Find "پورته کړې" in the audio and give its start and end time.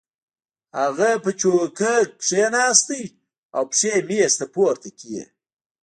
4.53-5.23